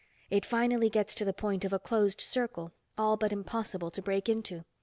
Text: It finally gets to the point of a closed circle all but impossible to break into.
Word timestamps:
It 0.31 0.47
finally 0.47 0.89
gets 0.89 1.13
to 1.13 1.25
the 1.25 1.31
point 1.31 1.63
of 1.63 1.71
a 1.71 1.77
closed 1.77 2.21
circle 2.21 2.71
all 2.97 3.17
but 3.17 3.31
impossible 3.31 3.91
to 3.91 4.01
break 4.01 4.27
into. 4.27 4.65